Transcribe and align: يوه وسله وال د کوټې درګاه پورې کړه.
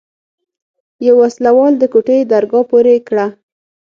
يوه 1.07 1.19
وسله 1.27 1.51
وال 1.57 1.73
د 1.79 1.83
کوټې 1.93 2.17
درګاه 2.33 2.67
پورې 2.69 2.95
کړه. 3.07 3.25